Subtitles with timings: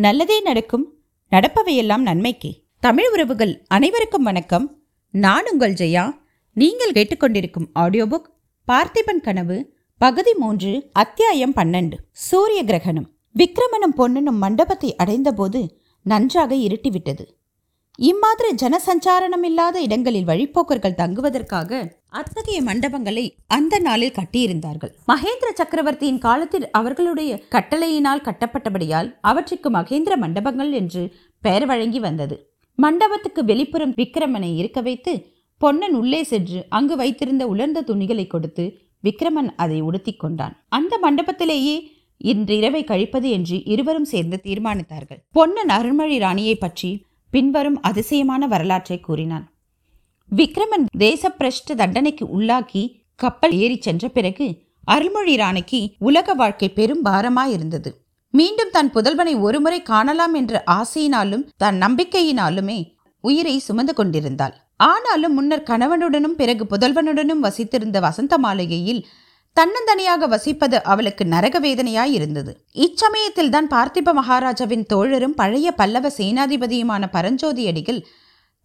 [0.00, 0.94] நல்லதே நடக்கும்.
[1.30, 2.64] நடப்பவையெல்லாம் நன்மைக்கே.
[2.80, 4.82] தமிழ் உறவுகள் அனைவருக்கும் வணக்கம்.
[5.10, 6.14] நான் உங்கள் ஜெயா.
[6.52, 8.30] நீங்கள் கேட்டுக்கொண்டிருக்கும் ஆடியோ புக்
[8.72, 11.92] பார்த்திபன் கனவு பகுதி மூன்று அத்தியாயம் பன்னெண்டு.
[12.10, 13.10] சூரிய கிரகணம்.
[13.38, 17.26] விக்ரமனும் பொன்னனும் மண்டபத்தை அடைந்தபோது நன்றாக இருட்டிவிட்டது.
[18.00, 21.80] இம்மாதிரி ஜனசஞ்சாரணம் இல்லாத இடங்களில் வழிப்போக்கர்கள் தங்குவதற்காக
[22.20, 23.24] அத்தகைய மண்டபங்களை
[23.56, 24.92] அந்த நாளில் கட்டியிருந்தார்கள்.
[25.10, 31.02] மகேந்திர சக்கரவர்த்தியின் காலத்தில் அவர்களுடைய கட்டளையினால் கட்டப்பட்டபடியால் அவற்றுக்கு மகேந்திர மண்டபங்கள் என்று
[31.42, 32.38] பெயர் வழங்கி வந்தது.
[32.78, 35.14] மண்டபத்துக்கு வெளிப்புறம் விக்கிரமனை இருக்க வைத்து
[35.60, 38.66] பொன்னன் உள்ளே சென்று அங்கு வைத்திருந்த உலர்ந்த துணிகளை கொடுத்து
[39.04, 40.56] விக்ரமன் அதை உடுத்தி கொண்டான்.
[40.78, 41.76] அந்த மண்டபத்திலேயே
[42.20, 45.22] இன்று இரவை கழிப்பது என்று இருவரும் சேர்ந்து தீர்மானித்தார்கள்.
[45.36, 46.90] பொன்னன் அருள்மொழி ராணியை பற்றி
[47.30, 49.46] பின்வரும் அதிசயமான வரலாற்றை கூறினான்.
[50.30, 52.82] விக்ரமன் தேசப்பிரஷ்ட தண்டனைக்கு உள்ளாக்கி
[53.14, 54.46] கப்பல் ஏறி சென்ற பிறகு
[54.84, 57.90] அருள்மொழி ராணிக்கு உலக வாழ்க்கை பெரும் பாரமாயிருந்தது.
[58.34, 62.78] மீண்டும் தன் புதல்வனை ஒருமுறை காணலாம் என்ற ஆசையினாலும் தன் நம்பிக்கையினாலுமே
[63.24, 64.54] உயிரை சுமந்து கொண்டிருந்தாள்.
[64.76, 69.06] ஆனாலும் முன்னர் கணவனுடனும் பிறகு புதல்வனுடனும் வசித்திருந்த வசந்த மாளிகையில்
[69.56, 72.52] தன்னந்தனியாக வசிப்பது அவளுக்கு நரக வேதனையாய் இருந்தது
[72.84, 78.00] இச்சமயத்தில் தான் பார்த்திப மகாராஜாவின் தோழரும் பழைய பல்லவ சேனாதிபதியுமான பரஞ்சோதி அடிகள்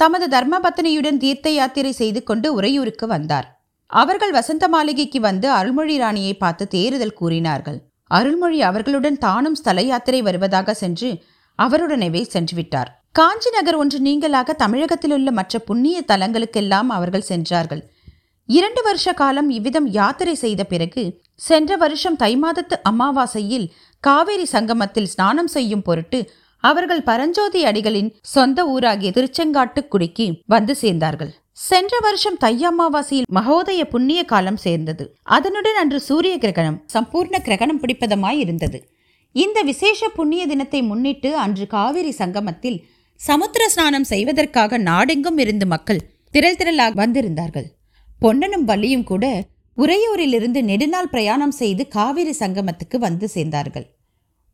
[0.00, 3.46] தமது தர்மபத்தினியுடன் தீர்த்த யாத்திரை செய்து கொண்டு உறையூருக்கு வந்தார்.
[3.90, 7.78] அவர்கள் வசந்த மாளிகைக்கு வந்து அருள்மொழி ராணியை பார்த்து தேறுதல் கூறினார்கள்.
[8.10, 11.10] அருள்மொழி அவர்களுடன் தானும் ஸ்தல யாத்திரை வருவதாக சென்று
[11.58, 12.90] அவருடனேவே சென்றுவிட்டார்.
[13.12, 17.82] காஞ்சி நகர் ஒன்று நீங்களாக தமிழகத்தில் உள்ள மற்ற புண்ணிய தலங்களுக்கெல்லாம் அவர்கள் சென்றார்கள்.
[18.48, 21.02] இரண்டு வருஷ காலம் இவ்விதம் யாத்திரை செய்த பிறகு
[21.40, 23.66] சென்ற வருஷம் தை மாதத்து அமாவாசையில்
[24.04, 26.18] காவேரி சங்கமத்தில் ஸ்நானம் செய்யும் பொருட்டு
[26.64, 31.32] அவர்கள் பரஞ்சோதி அடிகளின் சொந்த ஊராகிய திருச்செங்காட்டுக்குடிக்கு வந்து சேர்ந்தார்கள்.
[31.68, 35.04] சென்ற வருஷம் தை அமாவாசையில் மகோதய புண்ணிய காலம் சேர்ந்தது.
[35.36, 38.80] அதனுடன் அன்று சூரிய கிரகணம் சம்பூர்ண கிரகணம் பிடிப்பதமாய் இருந்தது.
[39.34, 42.80] இந்த விசேஷ புண்ணிய தினத்தை முன்னிட்டு அன்று காவிரி சங்கமத்தில்
[43.20, 46.02] சமுத்திர ஸ்நானம் செய்வதற்காக நாடெங்கும் இருந்து மக்கள்
[46.34, 47.68] திரள் திரளாக வந்திருந்தார்கள்.
[48.22, 49.24] பொன்னனும் வள்ளியும் கூட
[49.78, 53.86] உறையூரிலிருந்து நெடுநாள் பிரயாணம் செய்து காவிரி சங்கமத்துக்கு வந்து சேர்ந்தார்கள்.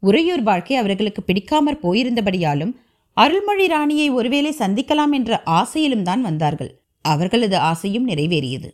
[0.03, 2.73] உறையூர் வாழ்க்கை அவர்களுக்கு பிடிக்காமற் போயிருந்தபடியாலும்
[3.17, 6.71] அருள்மொழி ராணியை ஒருவேளை சந்திக்கலாம் என்ற ஆசையிலும் தான் வந்தார்கள்.
[7.05, 8.69] அவர்களது ஆசையும் நிறைவேறியது.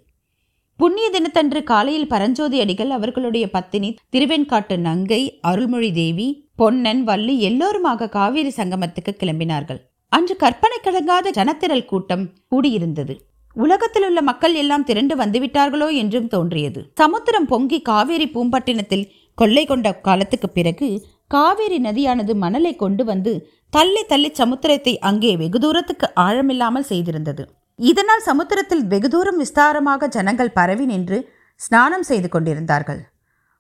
[0.80, 8.52] புண்ணிய தினத்தன்று காலையில் பரஞ்சோதி அடிகள் அவர்களுடைய பத்தினி திருவெண்காட்டு நங்கை அருள்மொழி தேவி பொன்னன் வள்ளி எல்லோருமாக காவிரி
[8.56, 9.80] சங்கமத்துக்கு கிளம்பினார்கள்.
[10.12, 13.14] அன்று கற்பனை கலங்காத ஜனத்திரள் கூட்டம் கூடியிருந்தது.
[13.56, 16.80] உலகத்தில் உள்ள மக்கள் எல்லாம் திரண்டு வந்துவிட்டார்களோ என்றும் தோன்றியது.
[16.94, 19.04] சமுத்திரம் பொங்கி காவேரி பூம்பட்டினத்தில்
[19.38, 20.88] கொள்ளை கொண்ட காலத்துக்கு பிறகு
[21.28, 23.32] காவேரி நதியானது மணலை கொண்டு வந்து
[23.72, 27.44] தள்ளி தள்ளி சமுத்திரத்தை அங்கே வெகு தூரத்துக்கு ஆழமில்லாமல் செய்திருந்தது.
[27.78, 31.18] இதனால் சமுத்திரத்தில் வெகு தூரம் விஸ்தாரமாக ஜனங்கள் பரவி நின்று
[31.60, 33.00] ஸ்நானம் செய்து கொண்டிருந்தார்கள்.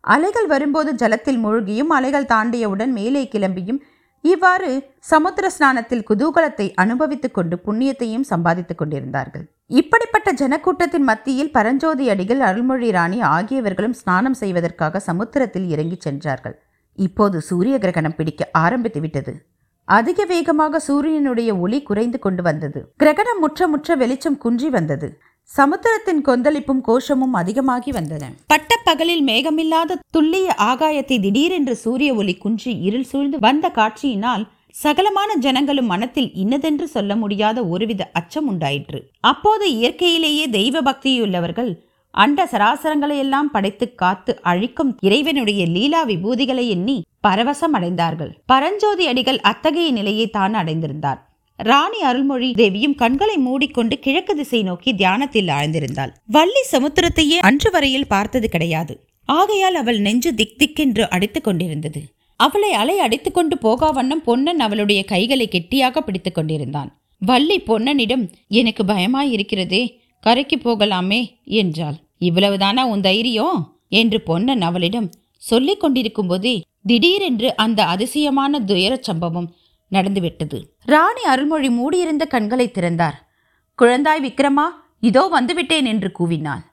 [0.04, 3.82] அலைகள் வரும்போது ஜலத்தில் மூழ்கியும் அலைகள் தாண்டியவுடன் மேலே கிளம்பியும்
[4.24, 9.44] இவ்வாறு சமுத்திர ஸ்நானத்தில் குதூகலத்தை அனுபவித்துக் கொண்டு புண்ணியத்தையும் சம்பாதித்துக் கொண்டிருந்தார்கள்.
[9.70, 16.56] இப்படிப்பட்ட ஜனக்கூட்டத்தின் மத்தியில் பரஞ்சோதி அடிகள் அருள்மொழி ராணி ஆகியவர்களும் ஸ்நானம் செய்வதற்காக சமுத்திரத்தில் இறங்கிச் சென்றார்கள்.
[16.98, 19.46] இப்போது சூரிய கிரகணம் பிடிக்க ஆரம்பித்து விட்டது.
[19.88, 22.80] அதிக வேகமாக சூரியனுடைய ஒளி குறைந்து கொண்டு வந்தது.
[22.96, 25.08] கிரகணம் முற்ற முற்ற வெளிச்சம் குன்றி வந்தது.
[25.50, 28.24] சமுத்திரத்தின் கொந்தளிப்பும் கோஷமும் அதிகமாகி வந்தன.
[28.46, 34.44] பட்ட பகலில் மேகமில்லாத துல்லிய ஆகாயத்தை திடீரென்று சூரிய ஒளி குன்றி இருள் சூழ்ந்து வந்த காட்சியினால்
[34.82, 39.10] சகலமான ஜனங்களும் மனத்தில் இன்னதென்று சொல்ல முடியாத ஒருவித அச்சம் உண்டாயிற்று.
[39.20, 41.78] அப்போது இயற்கையிலேயே தெய்வ பக்தியுள்ளவர்கள்
[42.10, 48.32] அண்ட சராசரங்களையெல்லாம் படைத்து காத்து அழிக்கும் இறைவனுடைய லீலா விபூதிகளை எண்ணி பரவசம் அடைந்தார்கள்.
[48.46, 51.18] பரஞ்சோதி அடிகள் அத்தகைய நிலையை தான் அடைந்திருந்தார்.
[51.56, 56.12] ராணி அருள்மொழி தேவியும் கண்களை மூடிக்கொண்டு கிழக்கு திசை நோக்கி தியானத்தில் ஆழ்ந்திருந்தாள்.
[56.26, 59.04] வள்ளி சமுத்திரத்தையே அன்று வரையில் பார்த்தது கிடையாது.
[59.24, 62.13] ஆகையால் அவள் நெஞ்சு திக் திக்கென்று அடித்துக் கொண்டிருந்தது.
[62.36, 67.00] அவளை அலை அடித்து கொண்டு போகா வண்ணம் பொன்னன் அவளுடைய கைகளை கெட்டியாக பிடித்துக் கொண்டிருந்தான்.
[67.18, 71.94] வள்ளி பொன்னனிடம் எனக்கு பயமாயிருக்கிறதே கரைக்கு போகலாமே என்றாள்.
[72.20, 79.54] இவ்வளவுதானா உன் தைரியம் என்று பொன்னன் அவளிடம் சொல்லிக் கொண்டிருக்கும் போதே திடீரென்று அந்த அதிசயமான துயரச் சம்பவம்
[79.88, 80.76] நடந்துவிட்டது.
[80.84, 83.28] ராணி அருள்மொழி மூடியிருந்த கண்களை திறந்தார்.
[83.82, 84.66] குழந்தாய் விக்ரமா
[85.00, 86.64] இதோ வந்துவிட்டேன் என்று கூவினாள்.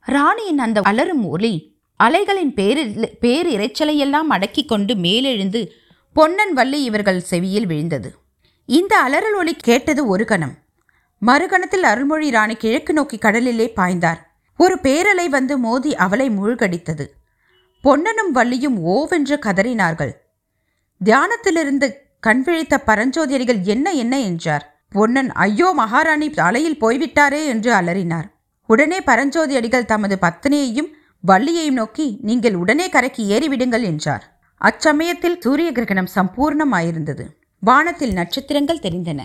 [0.00, 1.69] ராணியின் அந்த அலரும் ஒலி
[2.00, 5.60] அலைகளின் பேரில் பேரிரைச்சலையெல்லாம் அடக்கி கொண்டு மேலெழுந்து
[6.16, 8.10] பொன்னன் வள்ளி இவர்கள் செவியில் விழுந்தது.
[8.68, 10.54] இந்த அலறல் ஒளி கேட்டது ஒரு கணம்.
[11.26, 14.20] மறுகணத்தில் அருள்மொழி ராணி கிழக்கு நோக்கி கடலிலே பாய்ந்தார்.
[14.56, 17.04] ஒரு பேரலை வந்து மோதி அவளை மூழ்கடித்தது.
[17.84, 20.12] பொன்னனும் வள்ளியும் ஓவென்று கதறினார்கள்.
[21.00, 21.88] தியானத்திலிருந்து
[22.26, 24.64] கண்விழித்த பரஞ்சோதியர்கள் என்ன என்ன என்றார்.
[24.88, 28.28] பொன்னன் ஐயோ மகாராணி அலையில் போய்விட்டாரே என்று அலறினார்.
[28.66, 34.40] உடனே பரஞ்சோதி அடிகள் தமது பத்தினியையும் வள்ளியையும் நோக்கி நீங்கள் உடனே கரைக்கு ஏறிவிடுங்கள் என்றார்.
[34.60, 37.24] அச்சமயத்தில் சூரிய கிரகணம் சம்பூர்ணமாயிருந்தது.
[37.60, 39.20] வானத்தில் நட்சத்திரங்கள் தெரிந்தன.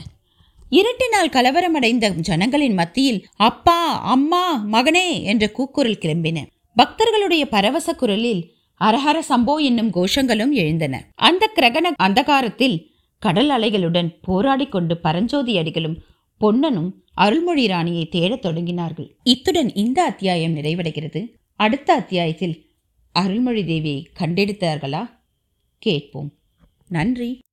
[0.71, 6.45] இருட்டினால் கலவரமடைந்த ஜனங்களின் மத்தியில் அப்பா அம்மா மகனே என்ற கூக்குரல் கிளம்பின.
[6.75, 11.07] பக்தர்களுடைய பரவச குரலில் அரஹர சம்போ என்னும் கோஷங்களும் எழுந்தன.
[11.15, 12.85] அந்த கிரகண அந்தகாரத்தில்
[13.19, 15.97] கடல் அலைகளுடன் போராடி கொண்டு பரஞ்சோதி அடிகளும்
[16.37, 19.09] பொன்னனும் அருள்மொழி ராணியை தேடத் தொடங்கினார்கள்.
[19.23, 21.21] இத்துடன் இந்த அத்தியாயம் நிறைவடைகிறது.
[21.55, 22.69] அடுத்த அத்தியாயத்தில்
[23.11, 25.09] அருள்மொழி தேவியை கண்டெடுத்தார்களா?
[25.77, 26.33] கேட்போம்.
[26.87, 27.44] நன்றி.